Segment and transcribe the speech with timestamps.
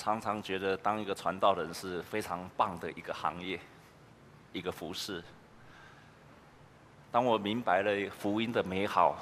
[0.00, 3.60] 常常觉得当一个传道人是非常棒的一个行业，
[4.50, 5.22] 一个服饰。
[7.12, 9.18] 当我明白了福音的美好，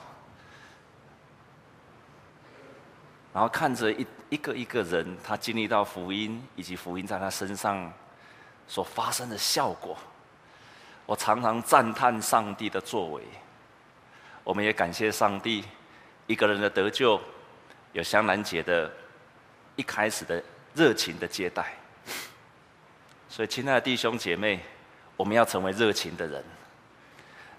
[3.35, 7.93] 然后看着一一个一个人，他经历到福音，以及福音在他身上
[8.69, 9.99] 所发生的效果，
[11.07, 13.25] 我常常赞叹上帝的作为。
[14.45, 15.65] 我们也感谢上帝，
[16.29, 17.21] 一个人的得救，
[17.95, 18.89] 有香兰姐的
[19.75, 20.41] 一开始的
[20.75, 21.75] 热情的接待。
[23.29, 24.61] 所以，亲爱的弟兄姐妹，
[25.17, 26.43] 我们要成为热情的人，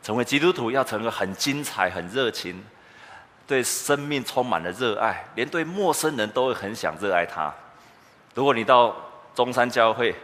[0.01, 2.63] 成为基督徒要成为很精彩、很热情，
[3.47, 7.53] 对生命充满了热爱，连对陌生人都会很想热爱他。
[8.33, 8.95] 如果你到
[9.35, 10.15] 中山教会，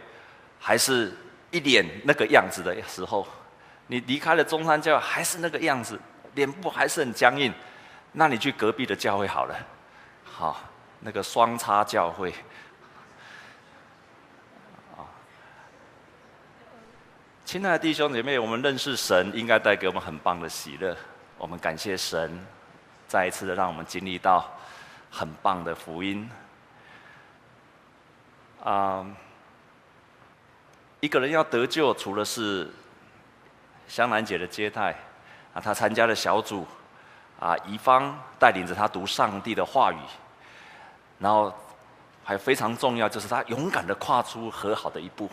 [0.58, 1.12] 还是
[1.50, 3.26] 一脸那个样子的时候，
[3.86, 5.98] 你离开了中山教会，还是那个样子，
[6.34, 7.52] 脸部还是很僵硬，
[8.12, 9.54] 那你去隔壁的教会好了，
[10.24, 10.60] 好。
[11.00, 12.34] 那个双叉教会，
[17.46, 20.96] 亲爱的弟兄姐妹，我们认识神，应该带给我们很棒的喜乐。
[21.38, 22.44] 我们感谢神，
[23.06, 24.50] 再一次的让我们经历到
[25.12, 26.28] 很棒的福音。
[28.64, 29.06] 啊，
[30.98, 32.68] 一个人要得救，除了是
[33.86, 34.90] 香兰姐的接待，
[35.54, 36.66] 啊，他参加了小组，
[37.38, 39.98] 啊，怡芳带领着他读上帝的话语。
[41.20, 41.54] 然后，
[42.24, 45.30] 还非常重要，就是他勇敢的跨出和好的一步。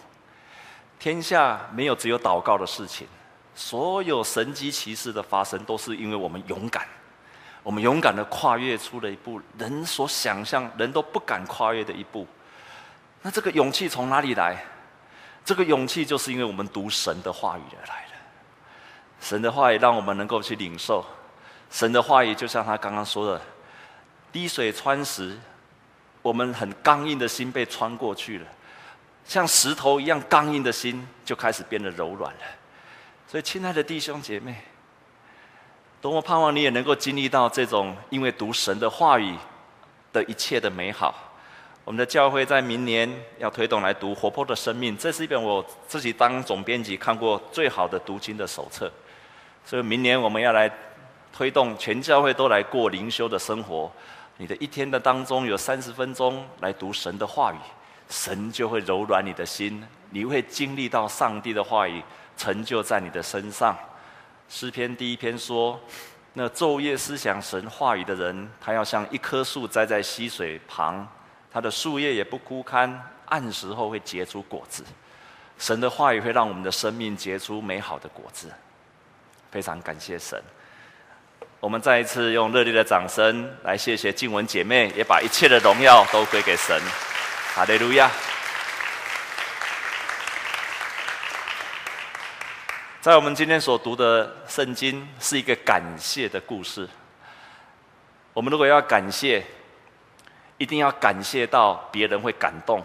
[1.03, 3.05] 天下没有只有祷告的事情，
[3.53, 6.87] 所有神迹奇事的发生，都是因为我们勇敢。
[7.61, 12.25] 我们勇敢的跨越出了一步，人所想象人都不敢跨越的一步。
[13.21, 14.63] 那这个勇气从哪里来？
[15.43, 18.15] 这个勇气就是因为我们读神的话语而来的。
[19.19, 21.05] 神的话语让我们能够去领受。
[21.69, 23.41] 神的话语就像他刚刚说的，
[24.31, 25.37] 滴水穿石。
[26.21, 28.47] 我们很刚硬的心被穿过去了，
[29.25, 32.41] 像石头一样刚硬的心就开始变得柔软了。
[33.27, 34.55] 所以，亲爱的弟兄姐妹，
[36.01, 39.35] 多么盼望你也能够经历到这种因为读神的话语
[40.11, 41.15] 的一切的美好。
[41.85, 48.91] 我们的教会在明年要推动来读《活泼的生命》，这是一本我自己当总编辑看过最好的读经的手册。
[49.65, 50.71] 所以，明年我们要来
[51.33, 53.91] 推动全教会都来过灵修的生活。
[54.37, 57.57] 你的一天的当中有三十分钟来读神的话语，
[58.13, 61.99] 神就会柔软你的心，你会经历到上帝的话语
[62.37, 63.75] 成就在你的身上。
[64.47, 65.79] 诗篇第一篇说
[66.33, 71.07] ：“那昼夜思想神话语的人，他要像一棵树栽在溪水旁，
[71.51, 74.83] 他的树叶也不枯干，按时候会结出果子。”
[75.57, 78.51] 神的话语会让我们的生命结出美好的果子。
[79.49, 80.39] 非常感谢神。
[81.59, 86.79] 我们再一次用热烈的掌声来谢谢静雯姐妹，也把一切的荣耀都归给神。
[87.55, 88.09] 哈利路亚！
[92.99, 96.89] 在我们今天所读的圣经是一个感谢的故事。
[98.33, 99.45] 我们如果要感谢，
[100.57, 102.83] 一定要感谢到别人会感动。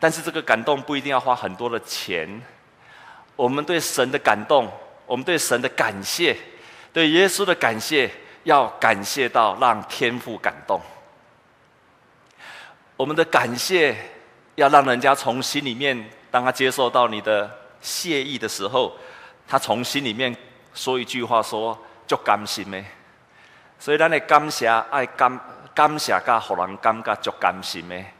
[0.00, 2.42] 但是这个感动不一定要花很多的钱。
[3.36, 4.68] 我们对神的感动，
[5.06, 6.36] 我们对神的感谢。
[6.92, 8.10] 对耶稣的感谢，
[8.42, 10.80] 要感谢到让天父感动。
[13.04, 13.94] 我们的感谢，
[14.54, 17.50] 要让人家从心里面，当他接受到你的
[17.82, 18.96] 谢意的时候，
[19.46, 20.34] 他从心里面
[20.72, 21.78] 说一句话说
[22.08, 22.82] ：“就甘心咩？”
[23.78, 25.38] 所以，咱的感谢爱感
[25.74, 28.10] 感谢，噶让人感觉就甘心咩？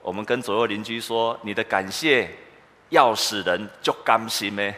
[0.00, 2.30] 我们跟左右邻居说：“你的感谢
[2.88, 4.74] 要使人就甘心咩？”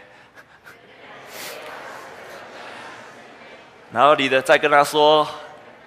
[3.93, 5.25] 然后你的再跟他说，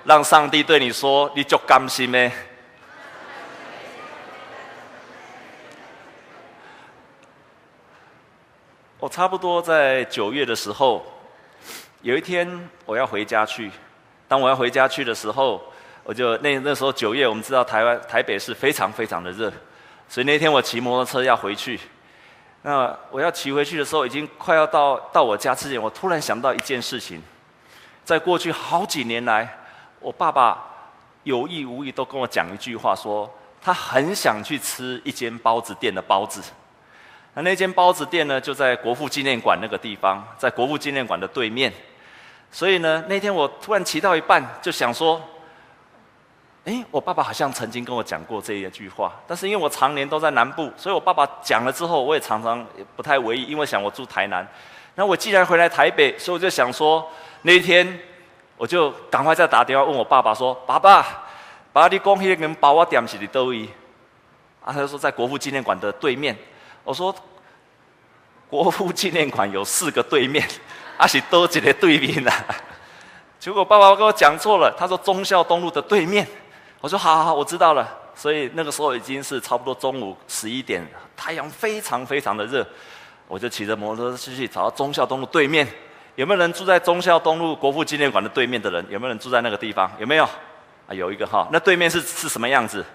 [0.05, 2.31] 让上帝对你说，你就甘心咩？
[8.97, 11.05] 我差不多在九月的时候，
[12.01, 13.69] 有一天我要回家去。
[14.27, 15.61] 当我要回家去的时候，
[16.03, 19.51] 我就那那时候九月，我们知道台湾台北是非常非常的热，
[20.07, 21.79] 所以那天我骑摩托车要回去。
[22.61, 27.21] 那我要骑回去的时候，已经快要到到我家之前，我突然想到一件事情。
[28.03, 29.47] 在过去好几年来，
[29.99, 30.63] 我爸爸
[31.23, 33.29] 有意无意都跟我讲一句话，说
[33.61, 36.41] 他很想去吃一间包子店的包子。
[37.35, 41.71] 那那间包子店呢，就在国父纪念馆那个地方，在国父纪念馆的对面。
[42.51, 45.21] 所以呢，那天我突然骑到一半，就想说
[46.65, 54.47] ：“诶，我爸爸好像曾经跟我讲过这一句话。”但是因为我常年都在南部，所以我爸爸讲了之后，我也常常也不太为意，因为想我住台南。
[54.95, 57.07] 那我既然回来台北，所以我就想说。
[57.47, 57.99] 那一天，
[58.57, 61.05] 我就赶快再打电话问我爸爸说：“爸爸，
[61.71, 63.69] 爸，你讲那个包我店是在哪里？”
[64.65, 66.35] 啊，他就说在国父纪念馆的对面。
[66.85, 67.13] 我说
[68.49, 70.47] 国父纪念馆有四个对面，
[70.97, 72.31] 啊是多几个对面呐？
[73.39, 76.25] 结果爸爸跟我讲错了，他说忠孝东路的对面。
[76.79, 77.87] 我说好好好，我知道了。
[78.13, 80.87] 所以那个时候已经是差不多中午十一点，
[81.17, 82.65] 太阳非常非常的热，
[83.27, 85.67] 我就骑着摩托车去找到忠孝东路对面。
[86.15, 88.85] 有没有人住在忠孝东路国父纪念馆的对面的人？
[88.89, 89.91] 有没有人住在那个地方？
[89.99, 90.23] 有没有？
[90.23, 91.47] 啊，有一个哈。
[91.51, 92.85] 那对面是是什么样子？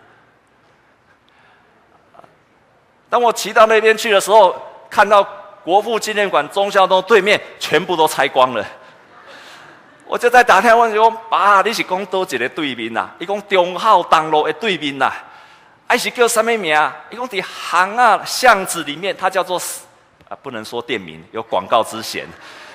[3.10, 4.56] 当我骑到那边去的时候，
[4.88, 5.22] 看到
[5.62, 8.64] 国父纪念馆忠孝东对面全部都拆光了。
[10.06, 13.08] 我就在打电话问说：“爸，你是讲多一个对面呐？
[13.18, 15.12] 伊讲忠孝东路的对面呐？
[15.86, 16.74] 还是叫什么名？
[17.10, 19.60] 伊讲在巷啊巷子里面，它叫做
[20.28, 22.26] 啊，不能说店名，有广告之嫌。”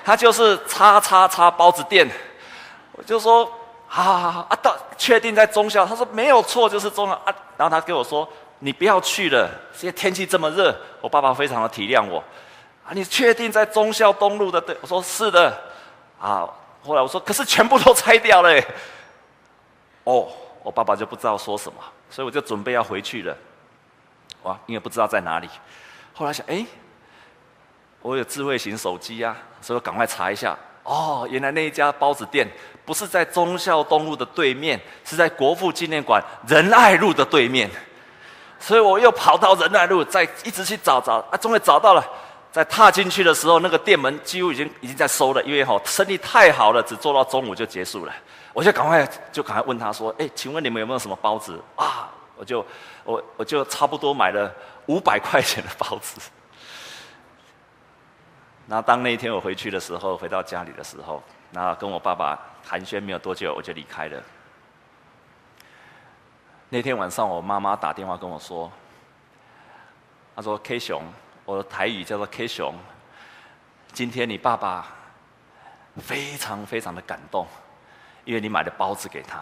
[0.05, 2.07] 它就是叉叉叉包子店，
[2.91, 3.51] 我就说
[3.87, 7.33] 好好好啊，到确定在忠孝，他说没有错，就是忠孝啊。
[7.57, 8.27] 然后他跟我说
[8.59, 12.23] ：“你不要去了，现在天气这么热。”我爸爸非常的体谅我
[12.85, 14.59] 啊，你确定在忠孝东路的？
[14.61, 15.61] 对，我说是的
[16.19, 16.47] 啊。
[16.83, 18.61] 后来我说：“可是全部都拆掉了。”
[20.05, 20.27] 哦，
[20.63, 21.79] 我爸爸就不知道说什么，
[22.09, 23.35] 所以我就准备要回去了。
[24.43, 25.49] 哇，因为不知道在哪里。
[26.13, 26.65] 后来想，哎。
[28.01, 30.55] 我有智慧型手机呀、啊，所以我赶快查一下。
[30.83, 32.47] 哦，原来那一家包子店
[32.85, 37.67] 不是在忠孝东路的对面，是在国父纪念馆仁爱路的对面。
[38.65, 42.03] 所以我又跑到仁爱路，再一直去找找，啊，终于找到了。
[42.51, 48.13] 在踏进去的时候，那个店门几乎已经已经在收了，因为吼生意太好了，只做到中午就结束了。
[48.53, 52.65] 我就赶快就赶快问他说：“哎，请问你们有没有什么包子啊？”我就
[53.03, 54.51] 我我就差不多买了
[54.87, 56.19] 五百 块钱的包子。
[58.65, 61.21] 那当那一天我回去的时候，回到家里的时候，
[61.51, 62.35] 那跟我爸爸
[62.67, 64.19] 寒暄没有多久，我就离开了。
[66.75, 68.69] 那天晚上，我妈妈打电话跟我说
[70.35, 71.01] ：“她说 K 熊，
[71.45, 72.75] 我的台语叫做 K 熊，
[73.93, 74.85] 今天你爸爸
[76.01, 77.47] 非常非常的感动，
[78.25, 79.39] 因为你买的包子给他。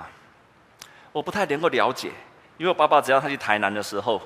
[1.11, 2.11] 我不太能够了解，
[2.57, 4.21] 因为我爸爸只要他去台南的时候，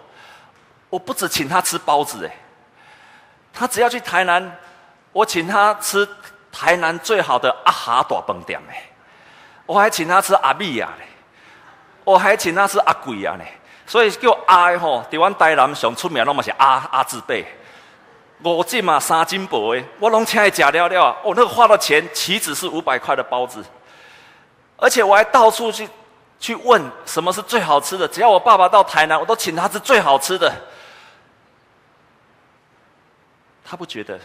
[0.90, 2.36] 我不止请他吃包子，哎，
[3.54, 4.54] 他只要去台南。”
[5.14, 6.06] 我请他吃
[6.52, 8.84] 台南最好的阿哈大饭店嘞，
[9.66, 11.07] 我还请他吃阿米亚嘞，
[12.08, 13.44] 我还请他吃阿贵啊呢，
[13.86, 17.46] 所以叫阿吼，台湾台南上出名拢嘛是阿阿字辈，
[18.44, 23.62] 五斤嘛三斤薄诶，我拢请伊吃了了，我那个花的钱岂止是五百块的包子，
[24.78, 25.90] 而且我还到处去
[26.40, 30.50] 去问什么是最好吃的，只要我爸爸到台南，我都请他吃最好吃的，
[33.66, 34.18] 他不觉得。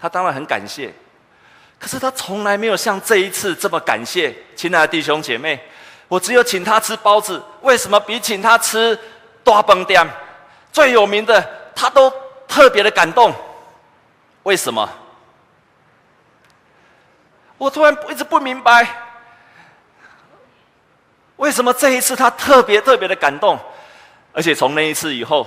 [0.00, 0.90] 他当然很感谢，
[1.78, 4.34] 可是他从来没有像这一次这么感谢。
[4.56, 5.60] 亲爱的弟兄姐妹，
[6.08, 8.98] 我只有请他吃包子，为什么比请他吃
[9.44, 10.04] 大饭店
[10.72, 12.12] 最有名的，他都
[12.48, 13.32] 特别的感动？
[14.42, 14.88] 为什么？
[17.58, 18.88] 我突然一直不明白，
[21.36, 23.58] 为什么这一次他特别特别的感动？
[24.32, 25.46] 而且从那一次以后。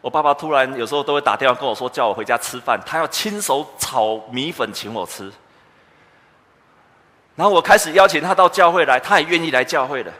[0.00, 5.32] 我爸爸突然有时候都会打电话跟我说，叫我回家吃饭，他要亲手炒米粉请我吃。
[7.36, 10.12] 然后我开始邀请他到教会来，他也愿意来教会的。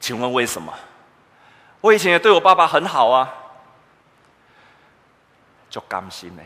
[0.00, 0.72] 请问为什么？
[1.80, 3.32] 我以前也对我爸爸很好啊，
[5.70, 6.42] 就甘心呢？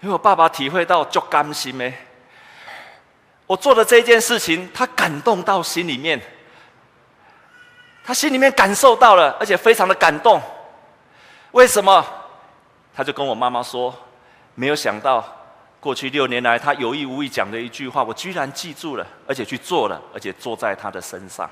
[0.00, 1.92] 因为我爸爸体会到就甘心呢。
[3.46, 6.20] 我做的这件事情，他感动到心里面。
[8.02, 10.40] 他心里面感受到了，而且非常的感动。
[11.52, 12.04] 为什么？
[12.94, 13.94] 他就跟我妈妈说
[14.54, 15.22] ：“没有想到，
[15.86, 21.48] 过去六年来，他有意无意讲的一句话，我居然记住了，而且去做了，而且做在他的身上。”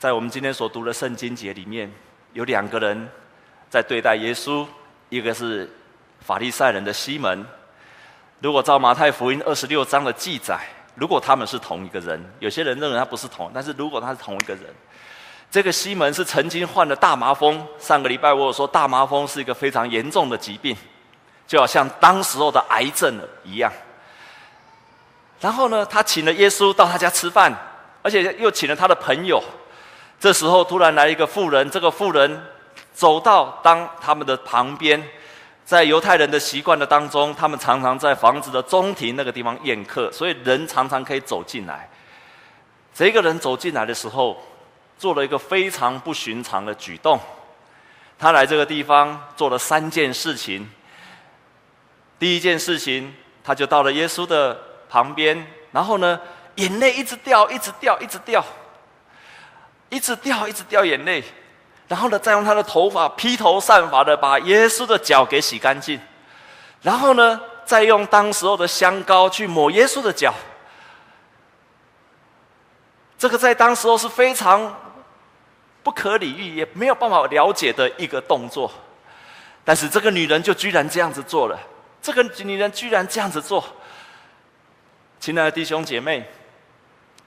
[0.00, 1.92] 在我们今天所读的圣经节里面，
[2.32, 3.06] 有两个人
[3.68, 4.66] 在对待耶稣，
[5.10, 5.70] 一个是
[6.20, 7.44] 法利赛人的西门。
[8.40, 10.58] 如果照马太福音二十六章的记载。
[10.94, 14.64] 如果他们是同一个人，有些人认为他不是同，但是如果他是同一个人，
[15.48, 17.64] 这个西门是曾经患了大麻风。
[17.78, 20.76] 上个礼拜我有说，大麻风是一个非常严重的疾病，
[21.48, 23.72] 就好像当时候的癌症了一样。
[25.40, 27.52] 然后呢，他请了耶稣到他家吃饭，
[28.02, 29.42] 而且又请了他的朋友。
[30.20, 32.44] 这时候突然来一个妇人，这个妇人
[32.92, 35.02] 走到当他们的旁边。
[35.64, 41.88] 在犹太人的习惯的当中，他们常常在房子的中庭那个地方宴客，所以人常常可以走进来。
[42.94, 44.42] 这个人走进来的时候，
[44.98, 47.20] 做了一个非常不寻常的举动。
[48.18, 50.68] 他来这个地方做了三件事情。
[52.18, 54.58] 第一件事情，他就到了耶稣的
[54.88, 56.20] 旁边，然后呢，
[56.56, 58.44] 眼泪一直掉，一直掉，一直掉。
[59.90, 61.24] 一直掉，一直掉眼泪，
[61.86, 65.98] 然后呢，再用他的头发披头散发的把耶稣的脚给洗干净，
[66.82, 70.34] 然后呢，再用当时候的香膏去抹耶稣的脚。
[73.16, 74.76] 这个在当时候是非常
[75.82, 78.70] 不可理喻，也没有办法了解的一个动作。
[79.64, 81.58] 但是这个女人就居然这样子做了，
[82.08, 83.62] 这个女人居然这样子做。
[85.20, 86.26] 亲爱的弟兄姐妹，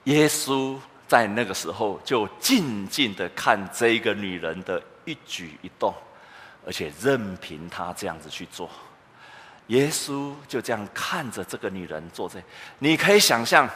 [0.04, 0.76] 耶稣。
[1.08, 5.92] 在那个时候，就静静的看这个女人的一举一动，
[6.66, 8.66] 而且任凭她这样子去做。
[9.66, 12.42] 耶稣就这样看着这个女人做这。
[12.78, 13.68] 你可以想象，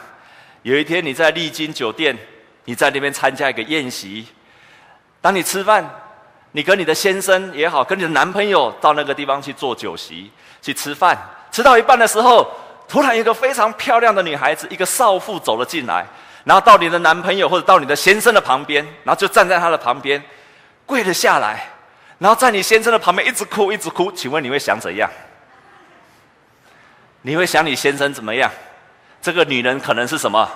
[0.63, 2.17] 有一天你在丽晶酒店，
[2.65, 4.25] 你在那边参加一个宴席，
[5.21, 5.87] 当你吃饭，
[6.53, 10.31] 你跟你的先生也好，跟你的男朋友到那个地方去做酒席
[10.67, 11.17] 去吃饭，
[11.49, 12.45] 吃到一半的时候，
[12.89, 16.05] 突然一个非常漂亮的女孩子，一个少妇走了进来。
[16.43, 20.21] 然后到你的男朋友或者到你的先生的旁边，然后就站在他的旁边，
[20.85, 21.69] 跪了下来，
[22.17, 24.11] 然后在你先生的旁边一直哭一直哭。
[24.11, 25.09] 请问你会想怎样？
[27.21, 28.51] 你会想你先生怎么样？
[29.21, 30.49] 这个女人可能是什么？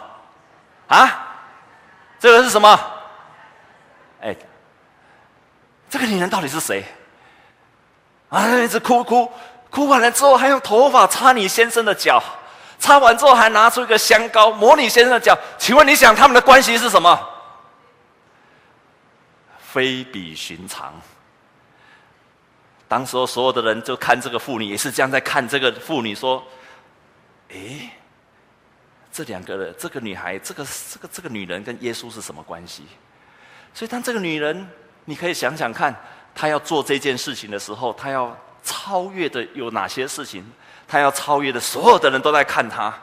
[0.87, 1.27] 啊？
[2.19, 2.77] 这个是什么？
[4.19, 4.35] 哎，
[5.89, 6.83] 这个女人到底是谁？
[8.27, 9.29] 啊，一直哭哭
[9.71, 12.21] 哭完了之后，还用头发擦你先生的脚。
[12.77, 15.37] 擦完之后，还拿出一个香膏抹你先生的脚。
[15.57, 17.29] 请问你想他们的关系是什么？
[19.59, 20.93] 非比寻常。
[22.87, 26.43] 当时候所有的人就看这个妇女，也是这样在看这个妇女，说
[27.49, 27.89] ：“诶，
[29.13, 32.85] 这两个人，这个女孩，这个这个这个女人跟耶稣是什么关系？”
[33.73, 34.69] 所以，当这个女人，
[35.05, 35.95] 你可以想想看，
[36.35, 40.45] 她要做这件事情的时候，她要超越的有哪些事情？
[40.87, 42.93] 他要超越的，所有的人都在看他，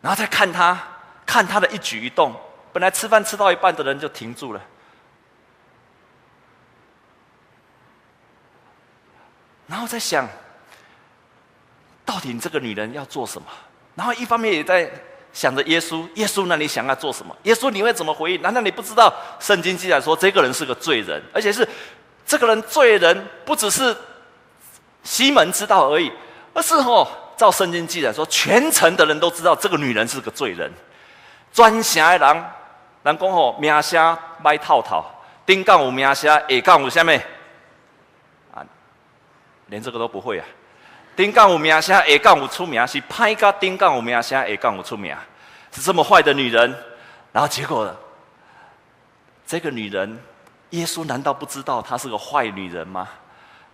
[0.00, 0.78] 然后再看他，
[1.26, 2.34] 看他的一举一动。
[2.72, 4.60] 本来吃饭吃到一半的人就停住了，
[9.66, 10.26] 然后在想，
[12.06, 13.46] 到底这个女人要做什么？
[13.94, 14.90] 然后一方面也在
[15.34, 17.36] 想着耶稣，耶稣，那你想要做什么？
[17.42, 18.40] 耶稣，你会怎么回应？
[18.40, 21.68] 难道你不知道圣经记载说这个人是个罪人，而且是
[22.32, 23.94] 这个人罪人，不只是。
[25.02, 26.10] 西门知道而已，
[26.54, 30.72] 而是哦，照圣经记载说，全城的人都知道这个女人是个罪人。
[31.52, 32.44] 专城的人，
[33.02, 35.04] 人讲吼，名声歹透透，
[35.44, 37.10] 顶杠有名声，下杠有啥物？
[38.54, 38.64] 啊，
[39.66, 40.46] 连这个都不会啊！
[41.16, 45.14] 顶杠有名声，下杠有出名，是歹甲顶杠有名声，下杠有出名，
[45.72, 46.72] 是这么坏的女人。
[47.32, 47.96] 然后结果呢，
[49.44, 50.16] 这个女人，
[50.72, 53.08] 耶稣难道不知道她是个坏女人吗？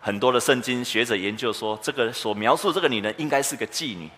[0.01, 4.09] 很多的圣经学者研究说，这个所描述这个女人应该是个妓女，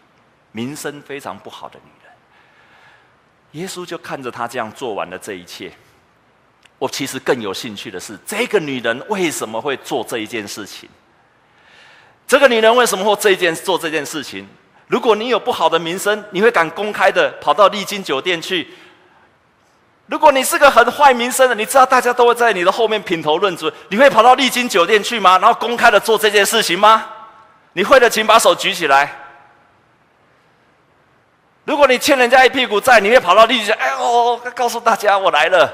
[0.52, 3.62] 名声非常不好的女人。
[3.62, 5.72] 耶稣就看着她这样做完了这一切。
[6.78, 10.88] 我其实更有兴趣的是，这个女人为什么会做这一件事情？
[12.26, 14.46] 这个女人为什么会这件做这件事情？
[14.86, 18.68] 如果你有不好的名声，你会敢公开的跑到丽晶酒店去？
[20.10, 25.38] 如果你是个很坏名声的，你知道大家都会在你的后面品头论足，你会跑到丽晶酒店去吗？
[25.38, 27.06] 然后公开的做这件事情吗？
[27.74, 29.08] 你会的，请把手举起来。
[31.64, 33.72] 如果你欠人家一屁股债，你会跑到丽晶？
[33.74, 35.72] 哎呦，告诉大家我来了。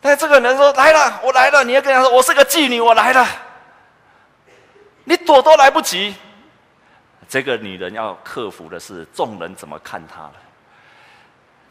[0.00, 3.26] 但这个人说来了，我来了，你要跟他说我是个妓女，我来了。
[5.02, 6.14] 你躲都来不及。
[7.28, 10.34] 这个女人要克服的是众人怎么看她了。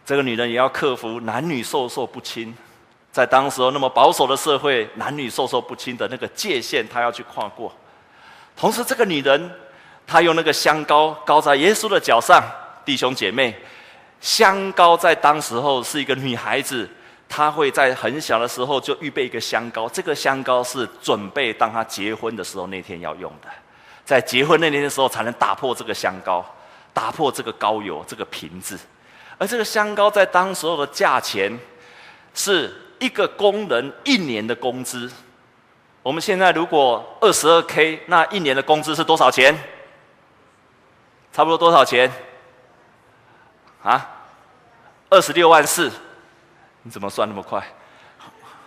[0.06, 2.56] 这个女人也要克服男女授受不亲，
[3.12, 7.74] 在当时候那么保守的社会，男女授受不亲的那个界限，她要去跨过。
[8.56, 9.52] 同时，这个女人，
[10.06, 12.44] 她用那个香膏膏在耶稣的脚上。
[12.86, 13.56] 弟兄姐妹，
[14.22, 16.88] 香膏在当时候是一个女孩子，
[17.28, 23.50] 她会在很小的时候就预备一个香膏，这个香膏是准备当她结婚的时候那天要用的，
[24.06, 26.46] 在结婚那天的时候才能打破这个香膏，
[26.94, 28.78] 打破这个膏油这个瓶子。
[29.38, 31.58] 而这个香膏在当时候的价钱，
[32.34, 35.12] 是一个工人一年的工资。
[36.02, 39.58] 我们现在如果二十二 K，那一年的工资是多少钱？
[41.34, 42.10] 差不多多少钱？
[43.84, 44.12] 啊？
[45.10, 45.92] 二十六万四？
[46.84, 47.60] 你怎么算那么快？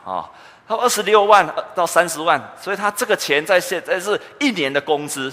[0.05, 0.31] 啊，
[0.67, 5.33] 他二十六万到三十万，所以他这个钱在现在是一年的工资。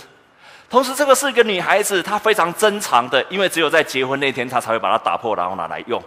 [0.67, 6.01] 同时，这个是一个女孩子，她非常珍藏的，因为只有在结婚那天，她才会把它打破，然后拿来用。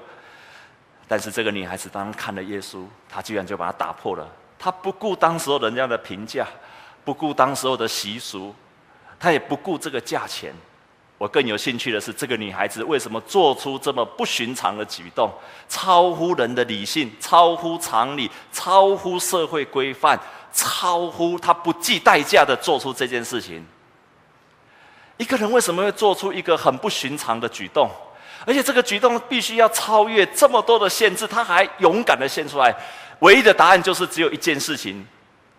[1.07, 4.29] 但是，这个女孩子当看了耶稣，她居然就把它打破了。
[4.59, 6.47] 她不顾当时候人家的评价，
[7.05, 8.55] 不顾当时候的习俗，
[9.19, 10.53] 她也不顾这个价钱，
[11.17, 15.31] 我更有兴趣的是，这个女孩子为什么做出这么不寻常的举动，
[15.69, 20.19] 超乎人的理性，超乎常理，超乎社会规范，
[20.53, 23.65] 超乎她不计代价的做出这件事情。
[25.19, 27.91] 一个人为什么会做出一个很不寻常的举动？
[28.47, 32.75] 而且这个举动必须要超越这么多的限制，他还勇敢的献出来。
[33.19, 35.05] 唯一的答案就是只有一件事情，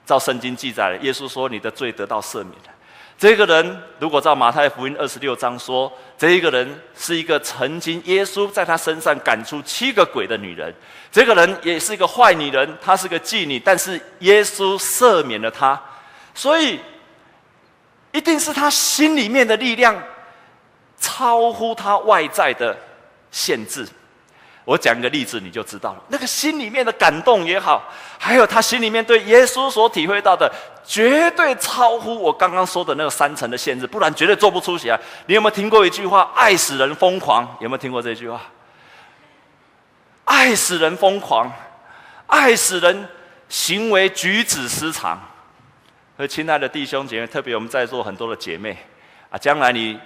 [0.06, 2.72] 照圣经记载，耶稣说：“你的罪得到赦免了。”
[3.20, 10.74] 这个人如果照马太福音二十六章说，这一个人是一个曾经耶稣在他身上赶出七个鬼的女人，
[11.12, 15.78] 这个人也是一个坏女人，她是个妓女，但是耶稣赦免了她，
[16.34, 16.80] 所以
[18.20, 19.96] 一定是他心里面的力量
[21.00, 22.78] 超乎他外在的
[23.32, 23.88] 限制。
[24.66, 26.04] 我讲个例子，你就知道了。
[26.10, 27.82] 那个心里面的感动也好，
[28.18, 30.52] 还有他心里面对耶稣所体会到的，
[30.86, 35.00] 绝对超乎我刚刚说的那个三层的限制，不然绝对做不出来。
[35.26, 36.30] 你有没有听过一句话？
[36.36, 38.42] 爱使人疯狂，有没有听过这句话？
[40.26, 41.50] 爱使人疯狂，
[42.28, 43.08] 爱使人
[43.48, 45.18] 行为举止失常。
[46.20, 48.78] 和亲爱的弟兄姐妹，特别我们在座很多的姐妹
[49.30, 49.98] 啊，将来你，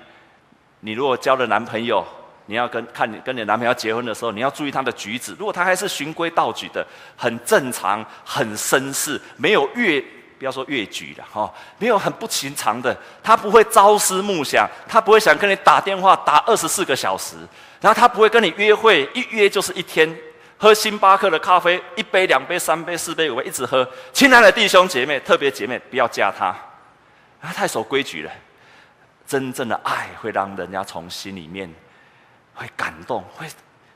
[0.82, 2.06] 你如果交了男朋友。
[2.46, 5.34] 你要跟看你跟你男朋友结婚的时候，你要注意他的举止。
[5.40, 10.00] 如果他还是循规蹈矩的，很正常、很绅士，没有越
[10.38, 17.38] 不要说越矩了哈，没有很不寻常的，他不会朝思暮想，他不会想跟你打电话打二十四个小时，
[17.80, 20.14] 然后他不会跟你约会，一约就是一天，
[20.64, 23.86] 喝星巴克的咖啡，一杯、两杯、三杯、四杯、五杯，一直喝。
[24.14, 26.56] 亲爱的弟兄姐妹，特别姐妹，不要嫁他，
[27.42, 28.32] 他太守规矩了。
[29.28, 31.70] 真正的爱会让人家从心里面。
[32.54, 33.46] 会感动，会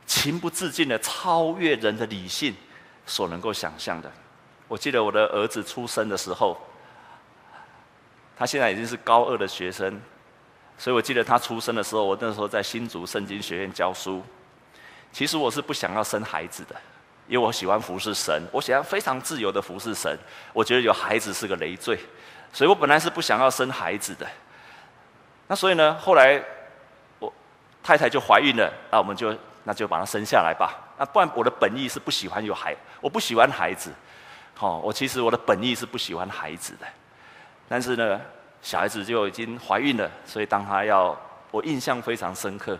[0.06, 2.54] 情不自禁的超越人的理性
[3.06, 4.12] 所能够想象的。
[4.68, 6.58] 我记得我的儿子出生的时候，
[8.38, 10.02] 他现在已经是高二的学生，
[10.78, 14.22] 所以我记得他出生的时候，我那时候在新竹圣经学院教书。
[15.12, 16.76] 其实我是不想要生孩子的，
[17.28, 20.18] 因为我喜欢服侍神，我喜欢非常自由的服侍神。
[20.54, 21.98] 我觉得有孩子是个累赘，
[22.54, 24.28] 所以我本来是不想要生孩子的。
[25.48, 26.44] 那所以呢，后来
[27.20, 27.34] 我。
[27.84, 30.74] 太太就怀孕了，那我们就那就把她生下来吧。
[30.98, 33.90] 那不然我的本意是不喜欢有孩，我不喜欢孩子。
[34.56, 36.86] 好，我其实我的本意是不喜欢孩子的。
[37.70, 38.20] 但是呢，
[38.62, 41.18] 小孩子就已经怀孕了，所以当他要，
[41.50, 42.78] 我印象非常深刻。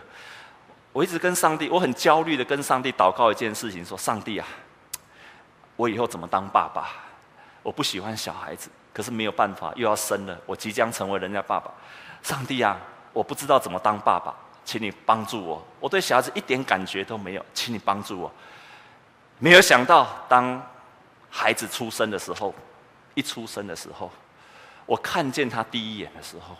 [0.98, 4.44] 我一直跟上帝，我很焦虑的跟上帝祷告一件事情，说：上帝啊，
[5.76, 6.88] 我以后怎么当爸爸？
[7.62, 11.70] 我不喜欢小孩子，可是没有办法，又要生了，我即将成为人家爸爸。
[12.24, 12.76] 上帝啊，
[13.12, 14.34] 我不知道怎么当爸爸。
[14.64, 18.32] 请你帮助我，我对小孩子一点感觉都没有，请你帮助我。
[19.38, 20.60] 没有想到，当
[21.30, 22.52] 孩子出生的时候，
[23.14, 24.10] 一出生的时候，
[24.84, 26.56] 我看见他第一眼的时候，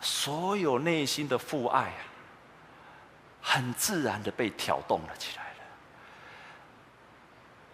[0.00, 2.02] 所有内心的父爱啊，
[3.42, 5.48] 很自然的被挑动了起来了。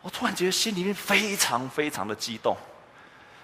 [0.01, 2.57] 我突然觉得心里面非常非常的激动。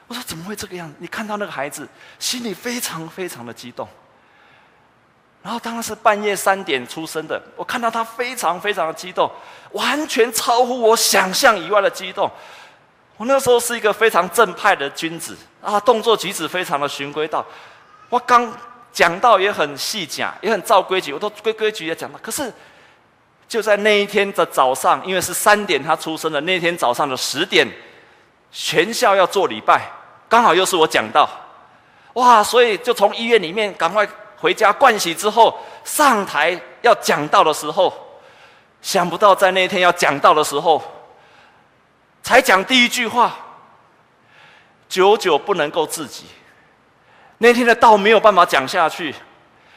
[0.07, 0.95] 我说：怎么会这个样子？
[0.99, 3.89] 你看到那个孩子，心里非常非常的激动。
[5.43, 9.31] 然后当时半夜三点出生的，我看到他非常非常的激动，
[9.73, 12.31] 完全超乎我想象以外的激动。
[13.17, 17.45] 我那时候是一个非常正派的君子啊，动作举止非常的循规蹈。
[18.09, 18.51] 我刚
[18.95, 22.19] 讲道也很细讲，也很照规矩，我都规规矩矩讲到。
[22.23, 22.51] 可是
[23.47, 27.69] 就在那一天的早上，因为是三点他出生的，那天早上的十点，
[28.51, 29.91] 全校要做礼拜，
[30.31, 31.29] 刚好又是我讲道，
[32.15, 32.43] 哇！
[32.43, 34.09] 所以就从医院里面赶快。
[34.37, 37.91] 回家盥洗之后，上台要讲道的时候，
[38.83, 40.83] 想不到在那一天要讲道的时候，
[42.23, 43.35] 才讲第一句话，
[44.87, 46.27] 久久不能够自己。
[47.45, 49.15] 那天的道没有办法讲下去，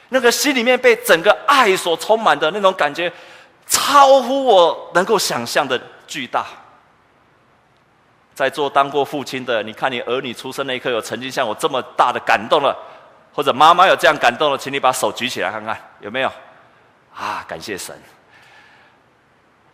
[0.07, 3.11] 那个心里面被整个爱所充满的那种感觉，
[3.67, 5.77] 超乎我能够想象的
[6.07, 6.45] 巨大。
[8.33, 12.73] 在座当过父亲的，你看你儿女出生那一刻，有曾经像我这么大的感动了？
[13.33, 16.31] 或者妈妈有这样感动的，请你把手举起来看看有没有？
[17.13, 17.93] 啊，感谢神！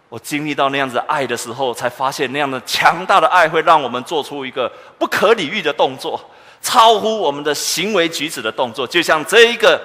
[0.10, 6.20] 我经历到那样子爱的时候，才发现那样的强大的爱会让我们做出一个不可理喻的动作，
[6.64, 9.80] 超乎我们的行为举止的动作，就像这一个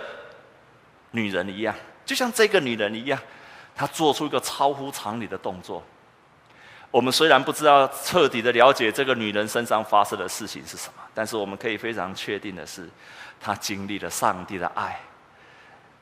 [1.10, 1.74] 女人一样，
[2.06, 3.20] 就像这个女人一样，
[3.74, 5.82] 她做出一个超乎常理的动作。
[6.90, 12.88] 我们虽然不知道彻底的了解这个女人身上发生的事情是什么，但是我们可以非常确定的是。
[13.40, 14.98] 她经历了上帝的爱，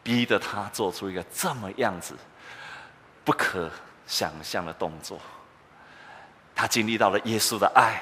[0.03, 2.15] 逼得她做出一个这么样子
[3.25, 3.69] 不可
[4.07, 5.19] 想象的动作。
[6.55, 8.01] 他经历到了耶稣的爱，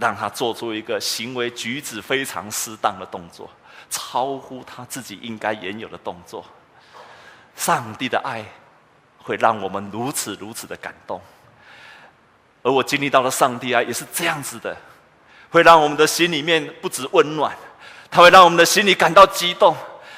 [0.00, 3.48] 让他做出一个行为举止非常适当的动作，
[3.90, 6.44] 超乎他自己应该原有的动作。
[7.54, 8.42] 上帝的爱
[9.18, 11.20] 会让我们如此如此的感动，
[12.62, 14.74] 而我经历到了上帝爱也是这样子的，
[15.50, 17.54] 会让我们的心里面不止温暖，
[18.10, 19.76] 它会让我们的心里感到激动。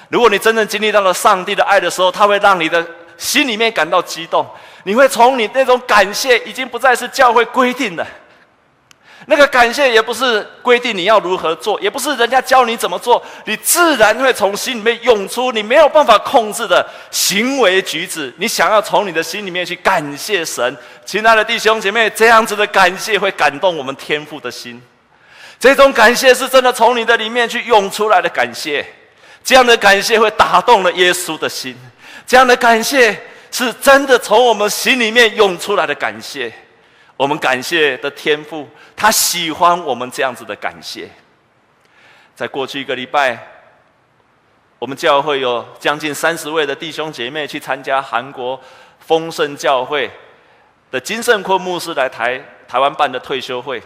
[0.08, 4.46] 如果你真正经历到了上帝的爱的时候，它会让你的心里面感到激动。
[4.84, 8.06] 你会从你那种感谢，已经不再是教会规定的。
[9.26, 18.32] 那个感谢也不是规定你要如何做，也不是人家教你怎么做，你自然会从心里面涌出你没有办法控制的行为举止。
[18.38, 24.82] 你想要从你的心里面去感谢神，亲爱的弟兄姐妹，这样子的感谢会感动我们天父的心。
[25.60, 28.84] 这种感谢是真的从你的里面去涌出来的感谢，
[29.44, 31.76] 这样的感谢会打动了耶稣的心，
[32.26, 33.16] 这样的感谢
[33.52, 36.52] 是真的从我们心里面涌出来的感谢。
[37.16, 41.08] 我们感谢的天父，他喜欢我们这样子的感谢。
[42.34, 43.38] 在过去一个礼拜，
[44.78, 48.60] 我们教会有将近三十位的弟兄姐妹去参加韩国
[48.98, 50.10] 丰盛教会
[50.90, 53.80] 的金圣坤牧师来台台湾办的退休会。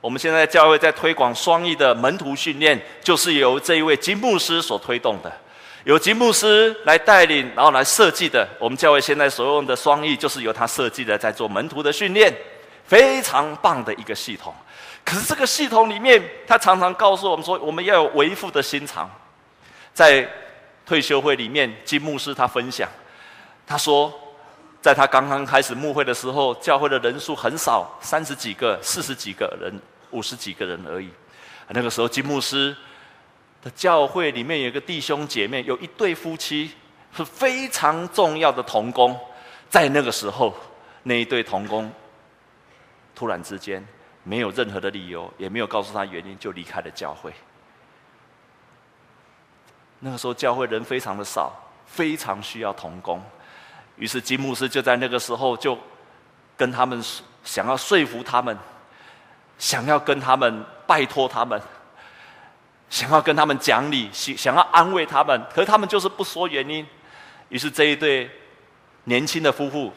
[0.00, 5.32] 我们现在教会在推广双翼的门徒训练，就是由这一位金牧师所推动的，
[5.82, 8.46] 由金牧师来带领，然后来设计的。
[8.60, 12.32] 我们教会现在所用的双翼，就是由他设计的，在做门徒的训练。
[12.86, 14.54] 非常棒的一个系统，
[15.04, 19.10] 可是这个系统里面，他常常告诉我们说，我们要有为父的心肠。
[19.92, 20.28] 在
[20.84, 22.88] 退休会里面，金牧师他分享，
[23.66, 24.12] 他说，
[24.80, 31.10] 在他刚刚开始牧会的时候，教会的人数很少，三十几个、四十几个人、五十几个人而已。
[31.68, 32.76] 那个时候，金牧师
[33.64, 36.70] 的教会里面有个弟兄姐妹，有一对夫妻
[37.16, 39.18] 是非常重要的同工，
[39.68, 40.54] 在那个时候，
[41.02, 41.90] 那一对同工。
[43.16, 43.82] 突然之间，
[44.24, 47.32] 没有任何的理由，也没有告诉他原因，就离开了教会。
[50.00, 51.50] 那个时候教会人非常的少，
[51.86, 53.22] 非常需要童工，
[53.96, 55.78] 于是金牧师就在那个时候就
[56.58, 57.02] 跟他们
[57.42, 58.54] 想要说服他们，
[59.56, 61.58] 想要跟他们拜托他们，
[62.90, 66.86] 想要跟他们讲理，想想要安慰他们，可他们就是不说原因。
[67.48, 68.30] 于是这一对
[69.04, 69.90] 年轻的夫妇，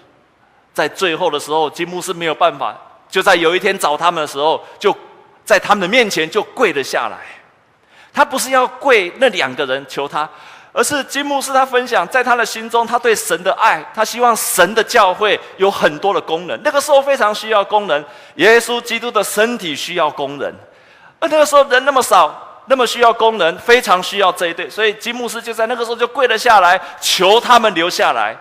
[0.73, 2.79] 在最后的时候，金牧师没有办法。
[3.10, 4.95] 就在有一天找他们的时候，就
[5.43, 7.17] 在他们的面前就跪了下来。
[8.13, 10.28] 他不是要跪那两个人求他，
[10.74, 16.60] 而是金牧师他分享，在他的心中，他对神的爱，他希望神的教会有很多的功能。
[16.63, 18.04] 那个时候非常需要功能，
[18.36, 20.54] 耶稣基督的身体需要功能，
[21.19, 28.36] 而那个时候人那么少，那么需要功能，非常需要这一对，所以金牧师就在那个时候就跪了下来，求他们留下来。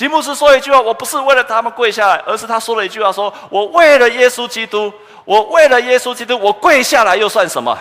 [0.00, 4.90] 吉姆斯说一句话：“我不是为了他们跪下来，而是他说了一句话说：‘说我为了耶稣基督，
[5.26, 7.78] 我为了耶稣基督，我跪下来又算什么？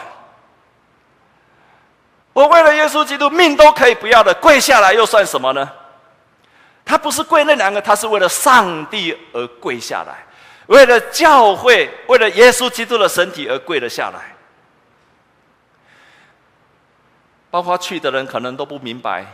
[2.33, 5.71] 我为了耶稣基督，命都可以不要的，跪下来又算什么呢？’
[6.83, 10.25] 他不是跪那两个，他是为了上帝而跪下来，
[10.67, 14.35] 为了教会，为了耶稣基督的身体而跪了下来。
[17.49, 19.25] 包括去的人可能都不明白。”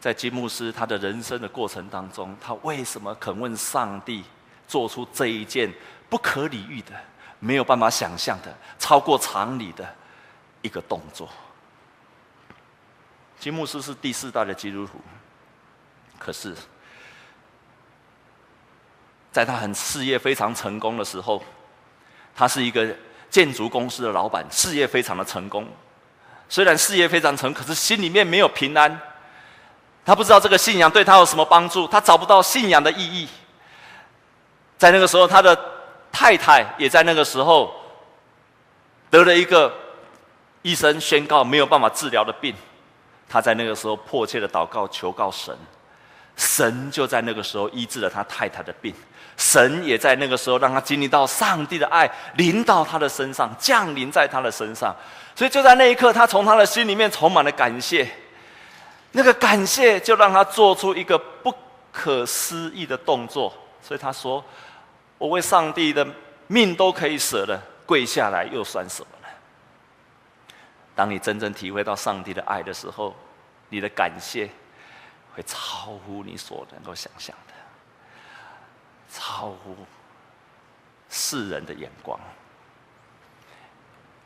[0.00, 4.24] 在金牧师他的人生的过程当中，他为什么肯问上帝
[4.66, 5.70] 做出这一件
[6.08, 6.92] 不可理喻的、
[7.38, 9.94] 没有办法想象的、超过常理的
[10.62, 11.28] 一个动作？
[13.38, 14.98] 金牧师是第四代的基督徒，
[16.18, 16.56] 可是，
[19.30, 21.42] 在他很事业非常成功的时候，
[22.34, 22.96] 他是一个
[23.28, 25.68] 建筑公司的老板，事业非常的成功。
[26.48, 29.00] 虽然事业非常成，可是心里面没有平安。
[30.04, 33.28] 他不知道这个信仰对他有什么帮助，他找不到信仰的意义。
[34.78, 35.56] 在那个时候，他的
[36.10, 37.72] 太太也在那个时候
[39.10, 39.72] 得了一个
[40.62, 42.54] 医生宣告没有办法治疗的病。
[43.28, 45.56] 他在那个时候迫切的祷告求告神，
[46.34, 48.92] 神就在那个时候医治了他太太的病。
[49.36, 54.94] 神也在那个时候让他经历到上帝的爱临到他的身上，降临在他的身上。
[55.36, 58.10] 所以就在那一刻，他从他的心里面充满了感谢。
[59.12, 61.52] 那个感谢就让他做出一个不
[61.92, 64.44] 可思议的动作，所以他说
[65.18, 66.06] ：“我为上帝的
[66.46, 69.28] 命都可以舍了，跪下来又算什么呢？”
[70.94, 73.14] 当你真正体会到上帝的爱的时候，
[73.68, 74.48] 你的感谢
[75.34, 77.54] 会超乎你所能够想象的，
[79.10, 79.76] 超乎
[81.08, 82.18] 世人的眼光。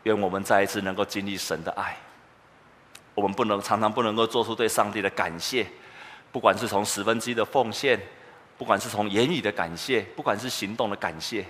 [0.03, 1.97] 愿我们再一次能够经历神的爱。
[3.15, 5.67] 我们不能常常不能够做出对上帝的感谢，
[6.33, 8.01] 不管是从十分之一的奉献，
[8.59, 11.45] 不管是从言语的感谢，不管是行动的感谢，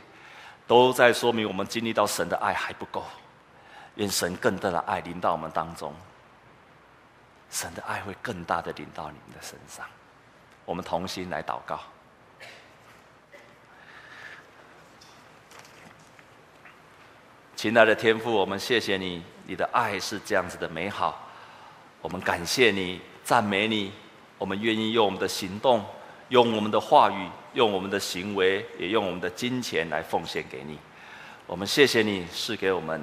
[0.66, 3.02] 都在说明我们经历到神的爱还不够。
[3.96, 5.94] 愿神更大的爱临到我们当中，
[7.48, 9.86] 神的爱会更大的临到你们的身上。
[10.64, 11.80] 我们同心来祷告。
[17.54, 21.23] 亲爱的天父，我们谢谢你，你的爱是这样子的美好。
[22.04, 23.90] 我们感谢你，赞美你。
[24.36, 25.82] 我们愿意用我们的行动，
[26.28, 30.78] 用我们的话语，用我们的行为，也用我们的金钱来奉献给你。
[31.46, 33.02] 我们谢谢你赐给我们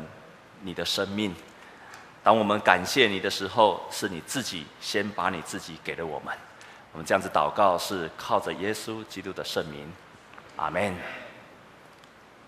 [0.61, 1.33] 你的生命。
[2.21, 6.31] 当我们感谢你的时候，是你自己先把你自己给了我们。
[6.91, 9.91] 我们这样子祷告，是靠着耶稣基督的圣名。
[10.57, 10.95] 阿门。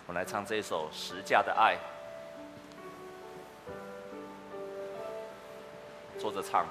[0.05, 1.73] 我们来唱这一首《十架的爱》。
[6.23, 6.65] 坐着唱。